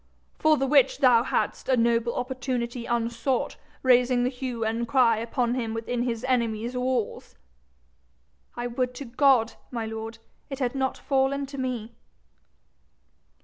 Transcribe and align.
'For 0.39 0.57
the 0.57 0.65
which 0.65 0.97
thou 0.97 1.21
hadst 1.21 1.69
a 1.69 1.77
noble 1.77 2.15
opportunity 2.15 2.87
unsought, 2.87 3.55
raising 3.83 4.23
the 4.23 4.31
hue 4.31 4.65
and 4.65 4.87
cry 4.87 5.17
upon 5.17 5.53
him 5.53 5.75
within 5.75 6.01
his 6.01 6.23
enemy's 6.23 6.75
walls!' 6.75 7.35
'I 8.55 8.65
would 8.65 8.95
to 8.95 9.05
God, 9.05 9.53
my 9.69 9.85
lord, 9.85 10.17
it 10.49 10.57
had 10.57 10.73
not 10.73 10.97
fallen 10.97 11.45
to 11.45 11.59
me.' 11.59 11.93